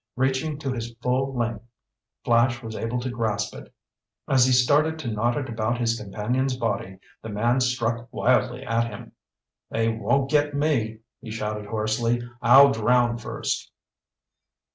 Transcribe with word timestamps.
Reaching 0.15 0.57
to 0.57 0.71
his 0.71 0.95
full 1.03 1.35
length, 1.37 1.63
Flash 2.25 2.63
was 2.63 2.75
able 2.75 2.99
to 3.01 3.11
grasp 3.11 3.53
it. 3.53 3.71
As 4.27 4.47
he 4.47 4.51
started 4.51 4.97
to 4.97 5.09
knot 5.11 5.37
it 5.37 5.47
about 5.47 5.77
his 5.77 5.95
companion's 5.95 6.57
body, 6.57 6.97
the 7.21 7.29
man 7.29 7.59
struck 7.61 8.11
wildly 8.11 8.63
at 8.63 8.87
him. 8.87 9.11
"They 9.69 9.89
won't 9.89 10.31
get 10.31 10.55
me!" 10.55 11.01
he 11.19 11.29
shouted 11.29 11.67
hoarsely. 11.67 12.19
"I'll 12.41 12.71
drown 12.71 13.19
first!" 13.19 13.69